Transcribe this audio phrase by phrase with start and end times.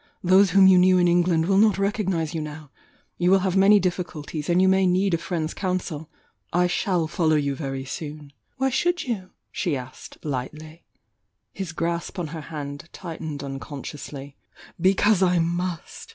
[0.23, 2.71] Those whom you knew in Eng land will not recognise you now,—
[3.19, 6.09] you wUl have many diflBculties, and you may need a friend's coun sel—
[6.51, 10.85] I shall follow you very soon!" "Why should you?" she asked, lightly.
[11.53, 14.35] His grasp on her hand tightened unconsciously.
[14.81, 16.09] "Because I must!"